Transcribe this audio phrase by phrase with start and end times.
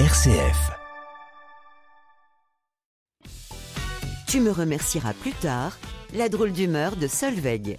[0.00, 0.72] RCF.
[4.26, 5.78] Tu me remercieras plus tard,
[6.12, 7.78] la drôle d'humeur de Solveig.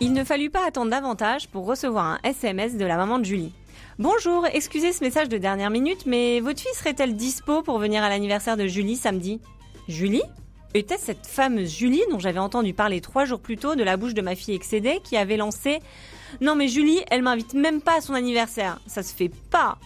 [0.00, 3.52] Il ne fallut pas attendre davantage pour recevoir un SMS de la maman de Julie.
[3.98, 8.08] Bonjour, excusez ce message de dernière minute, mais votre fille serait-elle dispo pour venir à
[8.08, 9.42] l'anniversaire de Julie samedi?
[9.88, 10.22] Julie?
[10.76, 14.12] Était-ce cette fameuse Julie dont j'avais entendu parler trois jours plus tôt de la bouche
[14.12, 15.78] de ma fille excédée qui avait lancé
[16.40, 19.78] Non mais Julie, elle m'invite même pas à son anniversaire, ça se fait pas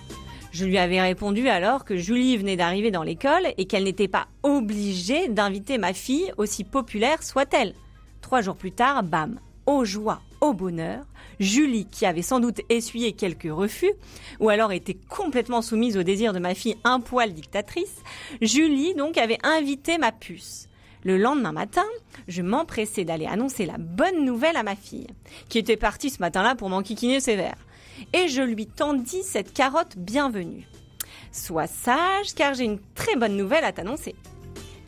[0.50, 4.28] je lui avais répondu alors que Julie venait d'arriver dans l'école et qu'elle n'était pas
[4.42, 7.74] obligée d'inviter ma fille, aussi populaire soit-elle.
[8.22, 11.04] Trois jours plus tard, bam, aux joies, au bonheur,
[11.38, 13.92] Julie, qui avait sans doute essuyé quelques refus,
[14.40, 18.02] ou alors était complètement soumise au désir de ma fille un poil dictatrice,
[18.40, 20.68] Julie donc avait invité ma puce.
[21.04, 21.84] Le lendemain matin,
[22.26, 25.06] je m'empressais d'aller annoncer la bonne nouvelle à ma fille,
[25.48, 27.56] qui était partie ce matin-là pour m'enquiquiner sévère.
[28.12, 30.66] Et je lui tendis cette carotte bienvenue.
[31.30, 34.16] Sois sage, car j'ai une très bonne nouvelle à t'annoncer.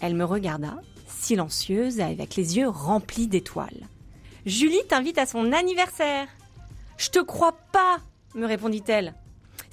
[0.00, 3.88] Elle me regarda, silencieuse avec les yeux remplis d'étoiles.
[4.47, 6.27] Julie t'invite à son anniversaire.
[6.97, 7.98] Je te crois pas,
[8.34, 9.14] me répondit-elle.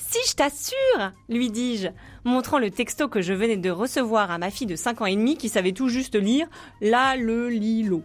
[0.10, 1.90] Si, je t'assure, lui dis-je,
[2.24, 5.18] montrant le texto que je venais de recevoir à ma fille de 5 ans et
[5.18, 6.48] demi qui savait tout juste lire
[6.80, 8.04] la, le, lilo.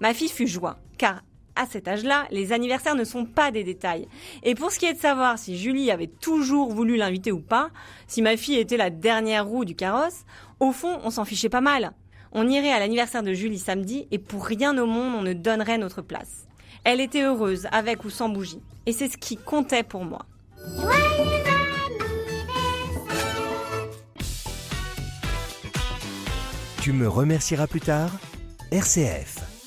[0.00, 1.24] Ma fille fut joie, car
[1.56, 4.06] à cet âge-là, les anniversaires ne sont pas des détails.
[4.44, 7.70] Et pour ce qui est de savoir si Julie avait toujours voulu l'inviter ou pas,
[8.06, 10.24] si ma fille était la dernière roue du carrosse,
[10.60, 11.94] au fond, on s'en fichait pas mal.
[12.30, 15.78] On irait à l'anniversaire de Julie samedi et pour rien au monde on ne donnerait
[15.78, 16.46] notre place.
[16.84, 18.62] Elle était heureuse, avec ou sans bougie.
[18.86, 20.24] Et c'est ce qui comptait pour moi.
[26.80, 28.10] Tu me remercieras plus tard
[28.70, 29.57] RCF.